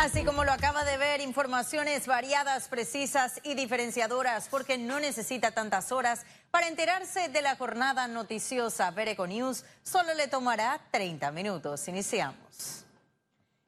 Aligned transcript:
Así 0.00 0.24
como 0.24 0.44
lo 0.44 0.52
acaba 0.52 0.82
de 0.82 0.96
ver, 0.96 1.20
informaciones 1.20 2.06
variadas, 2.06 2.68
precisas 2.68 3.38
y 3.44 3.54
diferenciadoras, 3.54 4.48
porque 4.48 4.78
no 4.78 4.98
necesita 4.98 5.50
tantas 5.50 5.92
horas 5.92 6.24
para 6.50 6.68
enterarse 6.68 7.28
de 7.28 7.42
la 7.42 7.54
jornada 7.56 8.08
noticiosa. 8.08 8.90
Vereco 8.92 9.26
News 9.26 9.62
solo 9.82 10.14
le 10.14 10.26
tomará 10.26 10.80
30 10.90 11.30
minutos. 11.32 11.86
Iniciamos. 11.86 12.86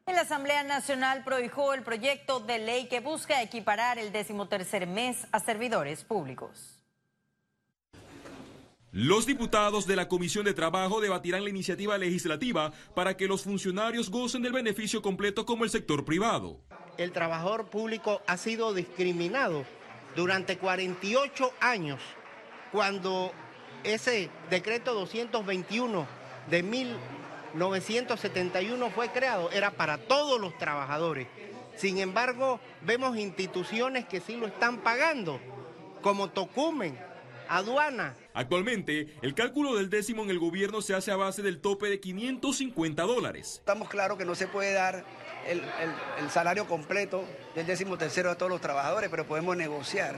En 0.06 0.16
la 0.16 0.22
Asamblea 0.22 0.62
Nacional 0.62 1.22
prohijó 1.22 1.74
el 1.74 1.82
proyecto 1.82 2.40
de 2.40 2.60
ley 2.60 2.88
que 2.88 3.00
busca 3.00 3.42
equiparar 3.42 3.98
el 3.98 4.10
decimotercer 4.10 4.86
mes 4.86 5.26
a 5.32 5.38
servidores 5.38 6.02
públicos. 6.02 6.81
Los 8.94 9.24
diputados 9.24 9.86
de 9.86 9.96
la 9.96 10.06
Comisión 10.06 10.44
de 10.44 10.52
Trabajo 10.52 11.00
debatirán 11.00 11.44
la 11.44 11.48
iniciativa 11.48 11.96
legislativa 11.96 12.74
para 12.94 13.16
que 13.16 13.26
los 13.26 13.42
funcionarios 13.42 14.10
gocen 14.10 14.42
del 14.42 14.52
beneficio 14.52 15.00
completo 15.00 15.46
como 15.46 15.64
el 15.64 15.70
sector 15.70 16.04
privado. 16.04 16.60
El 16.98 17.10
trabajador 17.10 17.70
público 17.70 18.20
ha 18.26 18.36
sido 18.36 18.74
discriminado 18.74 19.64
durante 20.14 20.58
48 20.58 21.54
años 21.60 22.02
cuando 22.70 23.32
ese 23.82 24.28
decreto 24.50 24.92
221 24.92 26.06
de 26.50 26.62
1971 26.62 28.90
fue 28.90 29.08
creado, 29.08 29.50
era 29.52 29.70
para 29.70 29.96
todos 29.96 30.38
los 30.38 30.58
trabajadores. 30.58 31.28
Sin 31.76 31.96
embargo, 31.96 32.60
vemos 32.82 33.16
instituciones 33.16 34.04
que 34.04 34.20
sí 34.20 34.36
lo 34.36 34.48
están 34.48 34.82
pagando, 34.82 35.40
como 36.02 36.28
Tocumen, 36.28 36.98
aduana. 37.48 38.16
Actualmente, 38.34 39.08
el 39.20 39.34
cálculo 39.34 39.76
del 39.76 39.90
décimo 39.90 40.22
en 40.22 40.30
el 40.30 40.38
gobierno 40.38 40.80
se 40.80 40.94
hace 40.94 41.10
a 41.10 41.16
base 41.16 41.42
del 41.42 41.60
tope 41.60 41.88
de 41.88 42.00
550 42.00 43.02
dólares. 43.02 43.56
Estamos 43.58 43.88
claros 43.90 44.16
que 44.16 44.24
no 44.24 44.34
se 44.34 44.46
puede 44.46 44.72
dar 44.72 45.04
el, 45.46 45.60
salario 46.30 46.66
completo 46.66 47.24
del 47.54 47.66
décimo 47.66 47.98
tercero 47.98 48.30
a 48.30 48.36
todos 48.36 48.50
los 48.50 48.60
trabajadores, 48.60 49.10
pero 49.10 49.26
podemos 49.26 49.56
negociar 49.56 50.16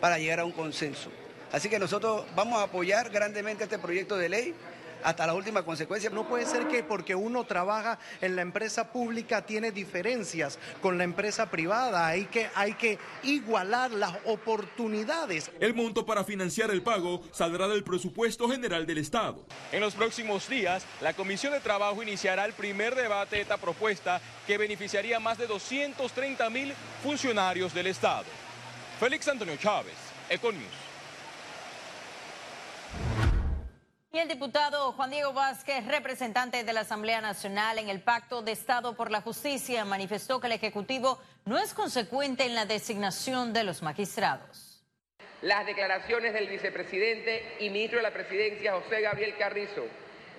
para 0.00 0.18
llegar 0.18 0.40
a 0.40 0.44
un 0.44 0.52
consenso. 0.52 1.10
Así 1.50 1.68
que 1.68 1.78
nosotros 1.78 2.24
vamos 2.36 2.58
a 2.60 2.64
apoyar 2.64 3.10
grandemente 3.10 3.64
este 3.64 3.78
proyecto 3.78 4.16
de 4.16 4.28
ley 4.28 4.54
hasta 5.02 5.26
la 5.26 5.34
última 5.34 5.64
consecuencia. 5.64 6.10
No 6.10 6.28
puede 6.28 6.46
ser 6.46 6.68
que 6.68 6.82
porque 6.82 7.14
uno 7.14 7.44
trabaja 7.44 7.98
en 8.20 8.36
la 8.36 8.42
empresa 8.42 8.92
pública 8.92 9.44
tiene 9.44 9.72
diferencias 9.72 10.58
con 10.80 10.98
la 10.98 11.04
empresa 11.04 11.50
privada. 11.50 12.06
Hay 12.06 12.26
que, 12.26 12.48
hay 12.54 12.74
que 12.74 12.98
igualar 13.22 13.90
las 13.90 14.14
oportunidades. 14.24 15.50
El 15.60 15.74
monto 15.74 16.06
para 16.06 16.24
financiar 16.24 16.70
el 16.70 16.82
pago 16.82 17.22
saldrá 17.32 17.68
del 17.68 17.84
presupuesto 17.84 18.48
general 18.48 18.86
del 18.86 18.98
Estado. 18.98 19.44
En 19.72 19.80
los 19.80 19.94
próximos 19.94 20.48
días, 20.48 20.84
la 21.00 21.12
Comisión 21.12 21.52
de 21.52 21.60
Trabajo 21.60 22.02
iniciará 22.02 22.44
el 22.44 22.52
primer 22.52 22.94
debate 22.94 23.36
de 23.36 23.42
esta 23.42 23.56
propuesta 23.56 24.20
que 24.46 24.58
beneficiaría 24.58 25.16
a 25.16 25.20
más 25.20 25.38
de 25.38 25.46
230 25.46 26.50
mil 26.50 26.72
funcionarios 27.02 27.74
del 27.74 27.88
Estado. 27.88 28.24
Félix 28.98 29.28
Antonio 29.28 29.56
Chávez, 29.56 29.94
Econius. 30.30 30.85
Y 34.16 34.18
el 34.18 34.28
diputado 34.28 34.92
Juan 34.92 35.10
Diego 35.10 35.34
Vázquez, 35.34 35.86
representante 35.86 36.64
de 36.64 36.72
la 36.72 36.80
Asamblea 36.80 37.20
Nacional 37.20 37.78
en 37.78 37.90
el 37.90 38.00
Pacto 38.00 38.40
de 38.40 38.52
Estado 38.52 38.96
por 38.96 39.10
la 39.10 39.20
Justicia, 39.20 39.84
manifestó 39.84 40.40
que 40.40 40.46
el 40.46 40.54
Ejecutivo 40.54 41.20
no 41.44 41.58
es 41.58 41.74
consecuente 41.74 42.46
en 42.46 42.54
la 42.54 42.64
designación 42.64 43.52
de 43.52 43.62
los 43.62 43.82
magistrados. 43.82 44.82
Las 45.42 45.66
declaraciones 45.66 46.32
del 46.32 46.48
vicepresidente 46.48 47.56
y 47.60 47.68
ministro 47.68 47.98
de 47.98 48.04
la 48.04 48.14
Presidencia, 48.14 48.80
José 48.80 49.02
Gabriel 49.02 49.36
Carrizo, 49.36 49.84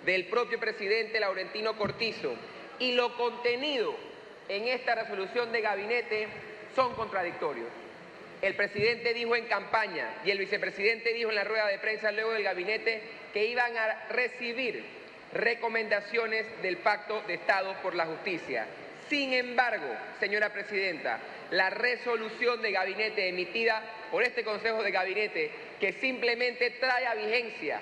del 0.07 0.25
propio 0.25 0.59
presidente 0.59 1.19
Laurentino 1.19 1.77
Cortizo 1.77 2.33
y 2.79 2.93
lo 2.93 3.15
contenido 3.15 3.93
en 4.49 4.69
esta 4.69 4.95
resolución 4.95 5.51
de 5.51 5.61
gabinete 5.61 6.29
son 6.75 6.95
contradictorios. 6.95 7.69
El 8.41 8.53
presidente 8.55 9.13
dijo 9.13 9.35
en 9.35 9.45
campaña 9.45 10.21
y 10.23 10.31
el 10.31 10.37
vicepresidente 10.37 11.13
dijo 11.13 11.29
en 11.29 11.35
la 11.35 11.43
rueda 11.43 11.67
de 11.67 11.79
prensa 11.79 12.11
luego 12.11 12.33
del 12.33 12.43
gabinete 12.43 13.01
que 13.33 13.45
iban 13.45 13.75
a 13.75 14.07
recibir 14.09 14.83
recomendaciones 15.33 16.45
del 16.61 16.77
Pacto 16.77 17.21
de 17.21 17.35
Estado 17.35 17.75
por 17.81 17.95
la 17.95 18.05
Justicia. 18.05 18.67
Sin 19.09 19.33
embargo, 19.33 19.87
señora 20.19 20.53
presidenta, 20.53 21.19
la 21.51 21.69
resolución 21.69 22.61
de 22.61 22.71
gabinete 22.71 23.27
emitida 23.27 23.81
por 24.11 24.23
este 24.23 24.43
Consejo 24.43 24.83
de 24.83 24.91
Gabinete, 24.91 25.51
que 25.79 25.93
simplemente 25.93 26.71
trae 26.71 27.07
a 27.07 27.15
vigencia 27.15 27.81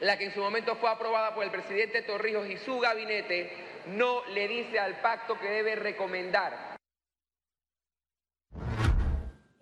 la 0.00 0.18
que 0.18 0.24
en 0.24 0.34
su 0.34 0.40
momento 0.40 0.76
fue 0.76 0.90
aprobada 0.90 1.34
por 1.34 1.44
el 1.44 1.50
presidente 1.50 2.02
Torrijos 2.02 2.48
y 2.48 2.56
su 2.58 2.78
gabinete, 2.80 3.50
no 3.86 4.24
le 4.26 4.48
dice 4.48 4.78
al 4.78 5.00
pacto 5.00 5.38
que 5.38 5.48
debe 5.48 5.76
recomendar 5.76 6.71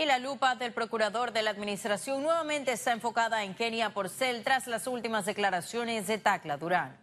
y 0.01 0.07
la 0.07 0.19
lupa 0.19 0.55
del 0.55 0.73
procurador 0.73 1.31
de 1.31 1.43
la 1.43 1.51
administración 1.51 2.23
nuevamente 2.23 2.73
está 2.73 2.93
enfocada 2.93 3.45
en 3.45 3.53
Kenia 3.53 3.91
Porcel 3.91 4.43
tras 4.43 4.67
las 4.67 4.87
últimas 4.87 5.27
declaraciones 5.27 6.07
de 6.07 6.17
Tacla 6.17 6.57
Durán. 6.57 6.97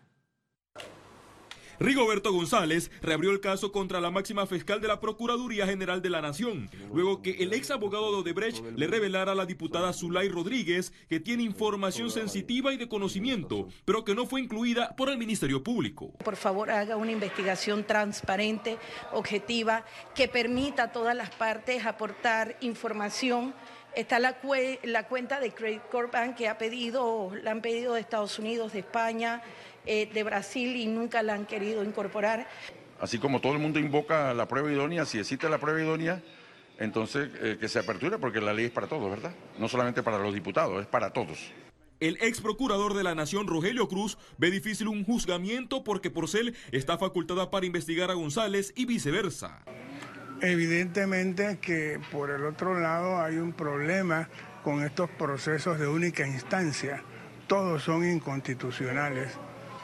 Rigoberto 1.79 2.33
González 2.33 2.89
reabrió 3.01 3.31
el 3.31 3.39
caso 3.39 3.71
contra 3.71 4.01
la 4.01 4.09
máxima 4.09 4.47
fiscal 4.47 4.81
de 4.81 4.88
la 4.88 4.99
Procuraduría 4.99 5.67
General 5.67 6.01
de 6.01 6.09
la 6.09 6.21
Nación, 6.21 6.69
luego 6.91 7.21
que 7.21 7.31
el 7.43 7.53
ex 7.53 7.69
abogado 7.69 8.11
de 8.11 8.17
Odebrecht 8.17 8.63
le 8.75 8.88
revelara 8.88 9.33
a 9.33 9.35
la 9.35 9.45
diputada 9.45 9.93
Zulay 9.93 10.29
Rodríguez 10.29 10.91
que 11.07 11.19
tiene 11.19 11.43
información 11.43 12.09
sensitiva 12.09 12.73
y 12.73 12.77
de 12.77 12.87
conocimiento, 12.87 13.67
pero 13.85 14.03
que 14.03 14.16
no 14.16 14.25
fue 14.25 14.41
incluida 14.41 14.95
por 14.95 15.09
el 15.09 15.19
Ministerio 15.19 15.63
Público. 15.63 16.11
Por 16.23 16.35
favor, 16.35 16.71
haga 16.71 16.97
una 16.97 17.11
investigación 17.11 17.85
transparente, 17.85 18.77
objetiva, 19.13 19.85
que 20.16 20.27
permita 20.27 20.83
a 20.83 20.91
todas 20.91 21.16
las 21.16 21.29
partes 21.29 21.85
aportar 21.85 22.57
información 22.61 23.53
Está 23.97 24.19
la, 24.19 24.33
cuenta 24.37 25.39
de 25.39 25.51
Credit 25.55 25.81
Corp 25.89 26.13
que 26.37 26.47
ha 26.47 26.59
pedido, 26.59 27.31
la 27.41 27.49
han 27.49 27.63
pedido 27.63 27.95
de 27.95 28.01
Estados 28.01 28.37
Unidos, 28.37 28.73
de 28.73 28.79
España, 28.81 29.41
eh, 29.87 30.09
de 30.13 30.23
Brasil 30.23 30.75
y 30.75 30.85
nunca 30.85 31.23
la 31.23 31.33
han 31.33 31.45
querido 31.45 31.83
incorporar. 31.83 32.47
Así 32.99 33.19
como 33.19 33.41
todo 33.41 33.53
el 33.53 33.59
mundo 33.59 33.79
invoca 33.79 34.33
la 34.33 34.47
prueba 34.47 34.71
idónea, 34.71 35.05
si 35.05 35.19
existe 35.19 35.47
la 35.49 35.59
prueba 35.59 35.81
idónea, 35.81 36.21
entonces 36.77 37.29
eh, 37.41 37.57
que 37.59 37.69
se 37.69 37.79
aperture 37.79 38.17
porque 38.17 38.41
la 38.41 38.53
ley 38.53 38.65
es 38.65 38.71
para 38.71 38.87
todos, 38.87 39.09
¿verdad? 39.09 39.33
No 39.57 39.67
solamente 39.67 40.03
para 40.03 40.17
los 40.19 40.33
diputados, 40.33 40.81
es 40.81 40.87
para 40.87 41.11
todos. 41.11 41.53
El 41.99 42.17
ex 42.21 42.41
procurador 42.41 42.93
de 42.93 43.03
la 43.03 43.15
Nación, 43.15 43.47
Rogelio 43.47 43.87
Cruz, 43.87 44.17
ve 44.37 44.51
difícil 44.51 44.87
un 44.87 45.03
juzgamiento 45.03 45.83
porque 45.83 46.11
Porcel 46.11 46.55
está 46.71 46.97
facultada 46.97 47.49
para 47.49 47.65
investigar 47.65 48.11
a 48.11 48.13
González 48.13 48.73
y 48.75 48.85
viceversa. 48.85 49.63
Evidentemente 50.41 51.57
que 51.59 51.99
por 52.11 52.29
el 52.29 52.45
otro 52.45 52.79
lado 52.79 53.19
hay 53.19 53.37
un 53.37 53.53
problema 53.53 54.29
con 54.63 54.83
estos 54.83 55.09
procesos 55.09 55.79
de 55.79 55.87
única 55.87 56.27
instancia. 56.27 57.03
Todos 57.47 57.83
son 57.83 58.07
inconstitucionales 58.07 59.31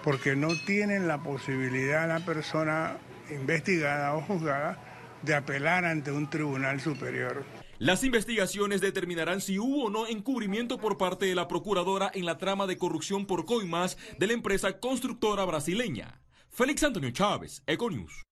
porque 0.03 0.35
no 0.35 0.49
tienen 0.65 1.07
la 1.07 1.23
posibilidad 1.23 2.07
la 2.07 2.19
persona 2.19 2.97
investigada 3.29 4.15
o 4.15 4.21
juzgada 4.21 4.77
de 5.21 5.33
apelar 5.33 5.85
ante 5.85 6.11
un 6.11 6.29
tribunal 6.29 6.81
superior. 6.81 7.45
Las 7.79 8.03
investigaciones 8.03 8.81
determinarán 8.81 9.41
si 9.41 9.57
hubo 9.57 9.85
o 9.85 9.89
no 9.89 10.07
encubrimiento 10.07 10.77
por 10.77 10.97
parte 10.97 11.25
de 11.25 11.35
la 11.35 11.47
procuradora 11.47 12.11
en 12.13 12.25
la 12.25 12.37
trama 12.37 12.67
de 12.67 12.77
corrupción 12.77 13.25
por 13.25 13.45
coimas 13.45 13.97
de 14.19 14.27
la 14.27 14.33
empresa 14.33 14.79
constructora 14.79 15.45
brasileña. 15.45 16.21
Félix 16.49 16.83
Antonio 16.83 17.11
Chávez, 17.11 17.63
Econius. 17.65 18.23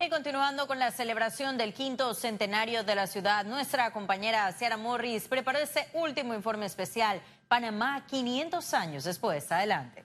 Y 0.00 0.10
continuando 0.10 0.68
con 0.68 0.78
la 0.78 0.92
celebración 0.92 1.58
del 1.58 1.74
quinto 1.74 2.14
centenario 2.14 2.84
de 2.84 2.94
la 2.94 3.08
ciudad, 3.08 3.44
nuestra 3.44 3.92
compañera 3.92 4.52
Ciara 4.52 4.76
Morris 4.76 5.26
preparó 5.26 5.58
este 5.58 5.88
último 5.92 6.34
informe 6.34 6.66
especial 6.66 7.20
Panamá 7.48 8.04
500 8.06 8.74
años 8.74 9.04
después. 9.04 9.50
Adelante. 9.50 10.04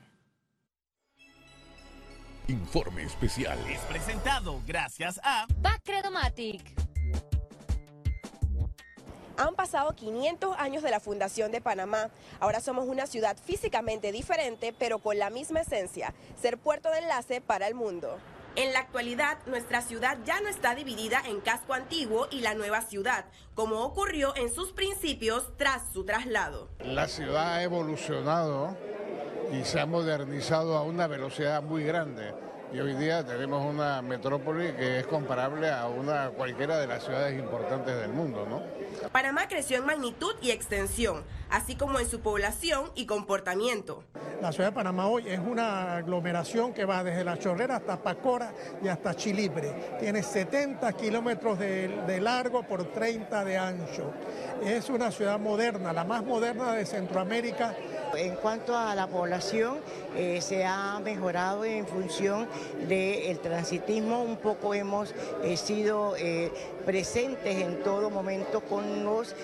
Informe 2.47 3.03
especial. 3.03 3.57
Es 3.69 3.79
presentado 3.81 4.61
gracias 4.65 5.19
a 5.23 5.45
Bacredomatic. 5.57 6.61
Han 9.37 9.55
pasado 9.55 9.93
500 9.93 10.55
años 10.57 10.83
de 10.83 10.91
la 10.91 10.99
fundación 10.99 11.51
de 11.51 11.59
Panamá. 11.59 12.11
Ahora 12.39 12.61
somos 12.61 12.87
una 12.87 13.07
ciudad 13.07 13.35
físicamente 13.35 14.11
diferente, 14.11 14.73
pero 14.77 14.99
con 14.99 15.17
la 15.17 15.29
misma 15.29 15.61
esencia, 15.61 16.13
ser 16.39 16.57
puerto 16.57 16.89
de 16.91 16.99
enlace 16.99 17.41
para 17.41 17.67
el 17.67 17.75
mundo. 17.75 18.19
En 18.55 18.71
la 18.71 18.79
actualidad, 18.79 19.39
nuestra 19.47 19.81
ciudad 19.81 20.19
ya 20.25 20.39
no 20.39 20.47
está 20.47 20.75
dividida 20.75 21.23
en 21.25 21.41
casco 21.41 21.73
antiguo 21.73 22.27
y 22.29 22.41
la 22.41 22.53
nueva 22.53 22.81
ciudad, 22.81 23.25
como 23.55 23.81
ocurrió 23.81 24.35
en 24.35 24.53
sus 24.53 24.71
principios 24.71 25.57
tras 25.57 25.91
su 25.91 26.05
traslado. 26.05 26.69
La 26.79 27.07
ciudad 27.07 27.55
ha 27.55 27.63
evolucionado 27.63 28.77
y 29.51 29.63
se 29.65 29.79
ha 29.79 29.87
modernizado 29.87 30.77
a 30.77 30.83
una 30.83 31.07
velocidad 31.07 31.63
muy 31.63 31.83
grande. 31.83 32.31
Y 32.73 32.79
hoy 32.79 32.95
día 32.95 33.23
tenemos 33.23 33.63
una 33.63 34.01
metrópoli 34.01 34.71
que 34.71 34.97
es 34.97 35.05
comparable 35.05 35.69
a 35.69 35.87
una 35.87 36.31
cualquiera 36.31 36.79
de 36.79 36.87
las 36.87 37.03
ciudades 37.03 37.37
importantes 37.37 37.95
del 37.95 38.11
mundo, 38.11 38.47
¿no? 38.49 38.63
Panamá 39.11 39.47
creció 39.47 39.77
en 39.77 39.85
magnitud 39.85 40.33
y 40.41 40.49
extensión, 40.49 41.23
así 41.51 41.75
como 41.75 41.99
en 41.99 42.09
su 42.09 42.21
población 42.21 42.89
y 42.95 43.05
comportamiento. 43.05 44.03
La 44.41 44.51
ciudad 44.51 44.69
de 44.69 44.75
Panamá 44.75 45.07
hoy 45.07 45.29
es 45.29 45.39
una 45.39 45.97
aglomeración 45.97 46.73
que 46.73 46.83
va 46.83 47.03
desde 47.03 47.23
La 47.23 47.37
Chorrera 47.37 47.75
hasta 47.75 48.01
Pacora 48.01 48.53
y 48.83 48.87
hasta 48.87 49.15
Chilibre. 49.15 49.97
Tiene 49.99 50.23
70 50.23 50.91
kilómetros 50.93 51.59
de, 51.59 52.19
largo 52.19 52.63
por 52.63 52.85
30 52.91 53.45
de 53.45 53.57
ancho. 53.57 54.11
Es 54.63 54.89
una 54.89 55.11
ciudad 55.11 55.39
moderna, 55.39 55.93
la 55.93 56.05
más 56.05 56.25
moderna 56.25 56.73
de 56.73 56.85
Centroamérica. 56.85 57.75
En 58.15 58.35
cuanto 58.35 58.77
a 58.77 58.93
la 58.93 59.07
población, 59.07 59.79
eh, 60.15 60.39
se 60.39 60.65
ha 60.65 60.99
mejorado 60.99 61.65
en 61.65 61.87
función 61.87 62.47
del 62.87 63.39
transitismo. 63.39 64.21
Un 64.21 64.37
poco 64.37 64.73
hemos 64.75 65.15
eh, 65.43 65.57
sido 65.57 66.15
eh, 66.17 66.51
presentes 66.85 67.57
en 67.57 67.81
todo 67.81 68.11
momento 68.11 68.61
con 68.61 69.03
los 69.03 69.35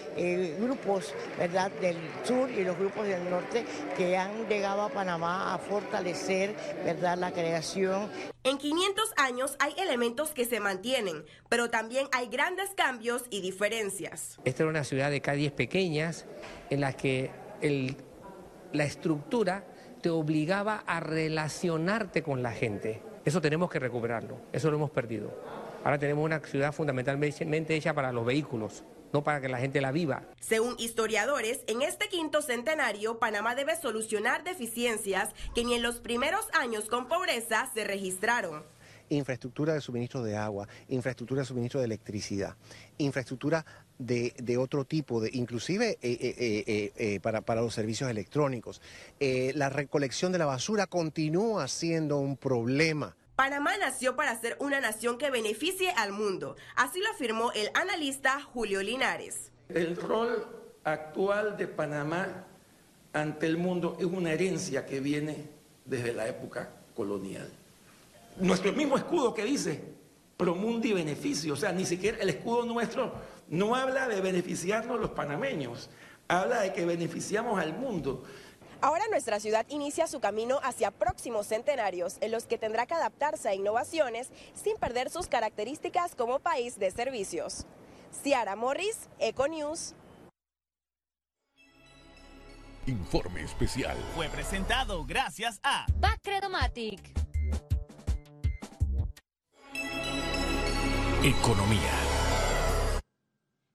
grupos 0.60 1.13
¿verdad? 1.38 1.71
del 1.81 1.98
sur 2.24 2.50
y 2.51 2.63
los 2.63 2.77
grupos 2.77 3.07
del 3.07 3.30
norte 3.30 3.66
que 3.98 4.18
han 4.18 4.48
llegado 4.48 4.83
a 4.83 4.89
Panamá 4.89 5.54
a 5.54 5.57
fortalecer 5.57 6.56
¿verdad? 6.86 7.18
la 7.18 7.31
creación. 7.31 8.10
En 8.44 8.57
500 8.57 9.13
años 9.18 9.56
hay 9.60 9.74
elementos 9.77 10.31
que 10.31 10.45
se 10.45 10.60
mantienen, 10.60 11.25
pero 11.50 11.69
también 11.69 12.07
hay 12.12 12.27
grandes 12.27 12.69
cambios 12.75 13.24
y 13.30 13.42
diferencias. 13.42 14.38
Esta 14.44 14.63
era 14.63 14.69
una 14.69 14.83
ciudad 14.83 15.10
de 15.10 15.21
calles 15.21 15.51
pequeñas 15.51 16.25
en 16.69 16.81
las 16.81 16.95
que 16.95 17.31
la 18.74 18.83
estructura 18.83 19.63
te 20.01 20.10
obligaba 20.10 20.83
a 20.86 21.00
relacionarte 21.00 22.24
con 22.24 22.42
la 22.42 22.51
gente. 22.51 23.01
Eso 23.25 23.42
tenemos 23.42 23.69
que 23.69 23.80
recuperarlo, 23.80 24.38
eso 24.54 24.69
lo 24.69 24.77
hemos 24.77 24.92
perdido. 24.92 25.31
Ahora 25.83 25.98
tenemos 25.98 26.25
una 26.25 26.39
ciudad 26.39 26.74
fundamentalmente 26.74 27.75
hecha 27.75 27.94
para 27.94 28.12
los 28.12 28.25
vehículos, 28.25 28.83
no 29.13 29.24
para 29.24 29.42
que 29.42 29.50
la 29.50 29.57
gente 29.57 29.81
la 29.81 29.92
viva. 29.92 30.24
Según 30.39 30.75
historiadores, 30.77 31.62
en 31.68 31.81
este 31.81 32.10
quinto 32.10 32.42
centenario, 32.42 33.19
Panamá 33.19 33.56
debe 33.56 33.75
solucionar 33.75 34.44
deficiencias 34.44 35.33
que 35.56 35.63
ni 35.63 35.75
en 35.75 35.83
los 35.83 36.00
primeros 36.00 36.48
años 36.54 36.86
con 36.86 37.07
pobreza 37.07 37.69
se 37.74 37.83
registraron 37.83 38.63
infraestructura 39.10 39.74
de 39.74 39.82
suministro 39.82 40.24
de 40.24 40.36
agua, 40.36 40.68
infraestructura 40.88 41.42
de 41.42 41.48
suministro 41.48 41.80
de 41.80 41.86
electricidad, 41.86 42.56
infraestructura 42.98 43.66
de, 43.98 44.58
otro 44.58 44.86
tipo, 44.86 45.20
de, 45.20 45.30
inclusive 45.34 45.98
eh, 46.02 46.18
eh, 46.22 46.92
eh, 46.96 47.20
para, 47.20 47.42
para, 47.42 47.62
los 47.62 47.74
servicios 47.74 48.10
electrónicos. 48.10 48.82
la 49.20 49.70
recolección 49.70 50.32
de 50.32 50.38
la 50.38 50.46
basura 50.46 50.88
continúa 50.88 51.68
siendo 51.68 52.18
un 52.18 52.38
problema. 52.38 53.16
Panamá 53.36 53.78
nació 53.78 54.16
para 54.16 54.40
ser 54.40 54.58
una 54.60 54.82
nación 54.82 55.18
que 55.18 55.30
beneficie 55.30 55.92
al 55.92 56.12
mundo, 56.12 56.56
así 56.76 57.00
lo 57.00 57.10
afirmó 57.10 57.52
el 57.54 57.70
analista 57.74 58.42
Julio 58.42 58.82
Linares. 58.84 59.52
El 59.70 59.96
rol 59.96 60.46
actual 60.84 61.56
de 61.58 61.68
Panamá 61.68 62.46
ante 63.14 63.46
el 63.46 63.58
mundo 63.58 63.98
es 64.00 64.06
una 64.06 64.32
herencia 64.32 64.86
que 64.86 65.00
viene 65.00 65.48
desde 65.86 66.14
la 66.14 66.28
época 66.28 66.70
colonial 66.96 67.50
nuestro 68.38 68.74
mismo 68.74 68.98
escudo 68.98 69.34
que 69.34 69.44
dice 69.44 70.00
promundi 70.38 70.94
beneficio, 70.94 71.54
o 71.54 71.58
sea, 71.58 71.74
ni 71.74 71.86
siquiera 71.86 72.18
el 72.22 72.30
escudo 72.30 72.66
nuestro 72.66 73.14
no 73.50 73.76
habla 73.76 74.08
de 74.08 74.22
beneficiarnos 74.22 75.00
los 75.00 75.12
panameños, 75.12 75.90
habla 76.28 76.62
de 76.62 76.72
que 76.72 76.86
beneficiamos 76.86 77.60
al 77.60 77.78
mundo. 77.78 78.24
Ahora 78.81 79.04
nuestra 79.10 79.42
ciudad 79.42 79.66
inicia 79.68 80.08
su 80.08 80.22
camino 80.22 80.62
hacia 80.64 80.92
próximos 80.92 81.48
centenarios 81.48 82.18
en 82.22 82.31
los 82.31 82.46
que 82.46 82.58
tendrá 82.58 82.86
que 82.86 82.94
adaptarse 82.94 83.50
a 83.50 83.54
innovaciones 83.54 84.30
sin 84.54 84.78
perder 84.78 85.10
sus 85.10 85.28
características 85.28 86.16
como 86.16 86.40
país 86.40 86.80
de 86.80 86.90
servicios. 86.92 87.66
Ciara 88.24 88.56
Morris, 88.56 89.10
Econews. 89.20 89.94
Informe 92.86 93.44
especial. 93.44 93.98
Fue 94.16 94.30
presentado 94.30 95.06
gracias 95.06 95.60
a 95.62 95.86
Bacredomatic. 96.00 97.19
Economía. 101.24 101.92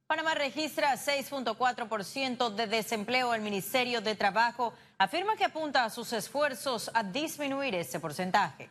Panamá 0.07 0.35
registra 0.35 0.95
6.4% 0.95 2.49
de 2.55 2.67
desempleo. 2.67 3.35
El 3.35 3.43
Ministerio 3.43 4.01
de 4.01 4.15
Trabajo 4.15 4.73
afirma 4.97 5.37
que 5.37 5.45
apunta 5.45 5.85
a 5.85 5.91
sus 5.91 6.15
esfuerzos 6.15 6.91
a 6.95 7.03
disminuir 7.03 7.75
ese 7.75 8.01
porcentaje. 8.01 8.71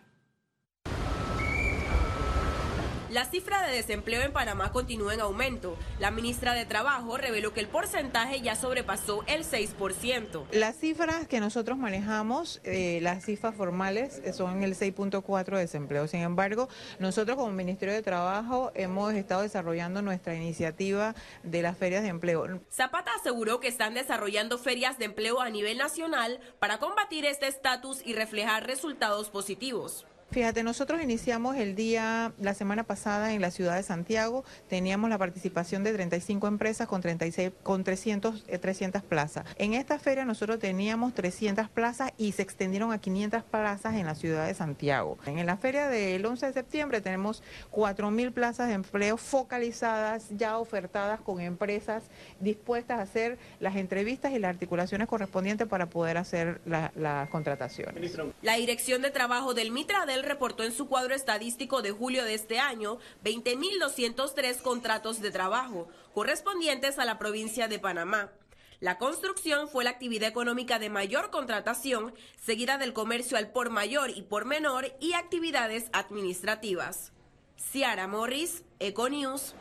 La 3.14 3.26
cifra 3.26 3.62
de 3.62 3.76
desempleo 3.76 4.24
en 4.24 4.34
Panamá 4.34 4.72
continúa 4.72 5.14
en 5.14 5.22
aumento. 5.22 5.78
La 6.00 6.10
ministra 6.10 6.56
de 6.56 6.66
Trabajo 6.66 7.16
reveló 7.16 7.54
que 7.54 7.60
el 7.60 7.68
porcentaje 7.68 8.42
ya 8.42 8.56
sobrepasó 8.56 9.24
el 9.28 9.44
6%. 9.46 10.48
Las 10.52 10.78
cifras 10.78 11.28
que 11.28 11.40
nosotros 11.40 11.78
manejamos, 11.78 12.60
eh, 12.64 12.98
las 13.04 13.24
cifras 13.24 13.54
formales, 13.54 14.20
eh, 14.24 14.34
son 14.34 14.64
el 14.64 14.74
6.4% 14.74 15.58
de 15.58 15.60
desempleo. 15.60 16.08
Sin 16.08 16.22
embargo, 16.22 16.70
nosotros 16.98 17.38
como 17.38 17.52
Ministerio 17.52 17.94
de 17.94 18.02
Trabajo 18.02 18.72
hemos 18.74 19.14
estado 19.14 19.44
desarrollando 19.44 20.02
nuestra 20.02 20.34
iniciativa 20.34 21.14
de 21.44 21.62
las 21.62 21.78
ferias 21.78 22.02
de 22.02 22.10
empleo. 22.10 22.62
Zapata 22.72 23.12
aseguró 23.20 23.60
que 23.60 23.68
están 23.68 23.94
desarrollando 23.94 24.58
ferias 24.58 24.98
de 24.98 25.06
empleo 25.06 25.40
a 25.40 25.52
nivel 25.52 25.78
nacional 25.78 26.40
para 26.58 26.80
combatir 26.80 27.26
este 27.26 27.46
estatus 27.46 28.02
y 28.04 28.16
reflejar 28.16 28.66
resultados 28.66 29.30
positivos. 29.30 30.08
Fíjate, 30.34 30.64
nosotros 30.64 31.00
iniciamos 31.00 31.58
el 31.58 31.76
día, 31.76 32.34
la 32.42 32.56
semana 32.56 32.84
pasada 32.84 33.34
en 33.34 33.42
la 33.42 33.52
ciudad 33.52 33.76
de 33.76 33.84
Santiago, 33.84 34.44
teníamos 34.68 35.08
la 35.12 35.20
participación 35.20 35.84
de 35.84 35.94
35 35.94 36.48
empresas 36.48 36.88
con, 36.88 37.02
36, 37.02 37.52
con 37.62 37.84
300, 37.84 38.44
300 38.60 39.04
eh, 39.04 39.06
plazas. 39.08 39.46
En 39.58 39.76
esta 39.76 40.00
feria 40.00 40.26
nosotros 40.26 40.58
teníamos 40.58 41.14
300 41.14 41.70
plazas 41.70 42.14
y 42.18 42.32
se 42.32 42.42
extendieron 42.42 42.92
a 42.92 42.98
500 42.98 43.44
plazas 43.44 43.94
en 43.94 44.08
la 44.08 44.16
ciudad 44.16 44.48
de 44.48 44.56
Santiago. 44.56 45.20
En 45.28 45.46
la 45.46 45.56
feria 45.58 45.88
del 45.88 46.26
11 46.26 46.48
de 46.48 46.54
septiembre 46.54 47.00
tenemos 47.00 47.44
4.000 47.72 48.34
plazas 48.34 48.70
de 48.70 48.74
empleo 48.74 49.18
focalizadas, 49.18 50.30
ya 50.32 50.58
ofertadas 50.58 51.22
con 51.22 51.42
empresas 51.42 52.06
dispuestas 52.40 52.98
a 52.98 53.04
hacer 53.04 53.38
las 53.60 53.76
entrevistas 53.76 54.32
y 54.32 54.40
las 54.40 54.50
articulaciones 54.50 55.08
correspondientes 55.08 55.68
para 55.68 55.92
poder 55.92 56.18
hacer 56.18 56.60
las 56.66 57.30
contrataciones. 57.30 58.18
La 58.42 58.56
Dirección 58.56 59.04
de 59.04 59.12
Trabajo 59.12 59.54
del 59.54 59.70
Mitra 59.70 60.08
reportó 60.24 60.64
en 60.64 60.74
su 60.74 60.88
cuadro 60.88 61.14
estadístico 61.14 61.82
de 61.82 61.92
julio 61.92 62.24
de 62.24 62.34
este 62.34 62.60
año 62.60 62.98
20.203 63.24 64.62
contratos 64.62 65.22
de 65.22 65.32
trabajo 65.32 65.88
correspondientes 66.14 67.00
a 67.00 67.06
la 67.06 67.20
provincia 67.20 67.68
de 67.68 67.80
Panamá. 67.80 68.32
La 68.80 68.98
construcción 68.98 69.70
fue 69.70 69.86
la 69.86 69.92
actividad 69.92 70.28
económica 70.28 70.78
de 70.78 70.90
mayor 70.90 71.30
contratación, 71.30 72.14
seguida 72.36 72.78
del 72.78 72.92
comercio 72.92 73.38
al 73.38 73.50
por 73.50 73.70
mayor 73.70 74.10
y 74.10 74.24
por 74.24 74.44
menor 74.44 74.94
y 75.00 75.14
actividades 75.14 75.86
administrativas. 75.94 77.14
Ciara 77.56 78.08
Morris, 78.08 78.64
Econews. 78.80 79.56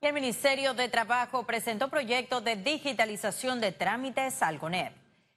El 0.00 0.12
Ministerio 0.14 0.72
de 0.72 0.88
Trabajo 0.88 1.44
presentó 1.44 1.88
proyecto 1.88 2.40
de 2.40 2.56
digitalización 2.56 3.60
de 3.60 3.72
trámites 3.72 4.42
al 4.42 4.58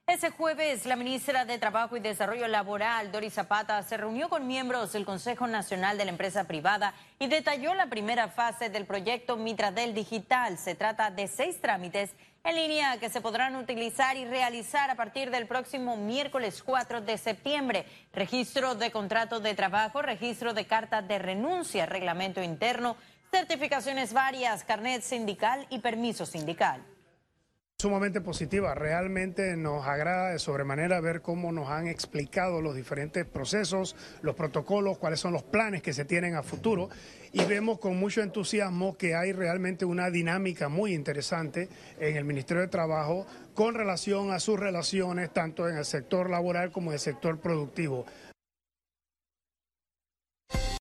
ese 0.09 0.31
jueves, 0.31 0.87
la 0.87 0.95
ministra 0.95 1.45
de 1.45 1.59
Trabajo 1.59 1.95
y 1.95 1.99
Desarrollo 1.99 2.47
Laboral, 2.47 3.11
Doris 3.11 3.33
Zapata, 3.33 3.83
se 3.83 3.95
reunió 3.95 4.27
con 4.27 4.47
miembros 4.47 4.91
del 4.91 5.05
Consejo 5.05 5.45
Nacional 5.45 5.99
de 5.99 6.05
la 6.05 6.11
Empresa 6.11 6.45
Privada 6.45 6.95
y 7.19 7.27
detalló 7.27 7.75
la 7.75 7.87
primera 7.87 8.27
fase 8.27 8.69
del 8.69 8.87
proyecto 8.87 9.37
Mitradel 9.37 9.93
Digital. 9.93 10.57
Se 10.57 10.73
trata 10.73 11.11
de 11.11 11.27
seis 11.27 11.61
trámites 11.61 12.09
en 12.43 12.55
línea 12.55 12.97
que 12.99 13.09
se 13.09 13.21
podrán 13.21 13.55
utilizar 13.55 14.17
y 14.17 14.25
realizar 14.25 14.89
a 14.89 14.95
partir 14.95 15.29
del 15.29 15.45
próximo 15.45 15.95
miércoles 15.95 16.63
4 16.63 17.01
de 17.01 17.17
septiembre. 17.19 17.85
Registro 18.11 18.73
de 18.73 18.91
contrato 18.91 19.39
de 19.39 19.53
trabajo, 19.53 20.01
registro 20.01 20.55
de 20.55 20.65
carta 20.65 21.03
de 21.03 21.19
renuncia, 21.19 21.85
reglamento 21.85 22.41
interno, 22.41 22.97
certificaciones 23.29 24.13
varias, 24.13 24.63
carnet 24.63 25.03
sindical 25.03 25.67
y 25.69 25.79
permiso 25.79 26.25
sindical 26.25 26.81
sumamente 27.81 28.19
positiva. 28.19 28.75
Realmente 28.75 29.55
nos 29.55 29.88
agrada 29.88 30.31
de 30.31 30.39
sobremanera 30.39 31.00
ver 31.00 31.21
cómo 31.21 31.53
nos 31.53 31.69
han 31.69 31.88
explicado 31.88 32.62
los 32.62 32.75
diferentes 32.75 33.25
procesos, 33.25 33.95
los 34.21 34.36
protocolos, 34.36 34.98
cuáles 34.98 35.21
son 35.21 35.31
los 35.31 35.43
planes 35.43 35.81
que 35.81 35.93
se 35.93 36.03
tienen 36.03 36.36
a 36.36 36.43
futuro 36.43 36.89
y 37.31 37.45
vemos 37.45 37.79
con 37.79 37.98
mucho 37.98 38.21
entusiasmo 38.21 38.98
que 38.98 39.15
hay 39.15 39.31
realmente 39.31 39.86
una 39.86 40.09
dinámica 40.09 40.67
muy 40.67 40.93
interesante 40.93 41.69
en 42.01 42.17
el 42.17 42.25
Ministerio 42.25 42.63
de 42.63 42.67
Trabajo 42.67 43.25
con 43.53 43.75
relación 43.75 44.31
a 44.31 44.41
sus 44.41 44.59
relaciones 44.59 45.31
tanto 45.31 45.69
en 45.69 45.77
el 45.77 45.86
sector 45.86 46.29
laboral 46.29 46.74
como 46.74 46.89
en 46.89 46.95
el 46.95 47.00
sector 47.00 47.39
productivo. 47.39 48.05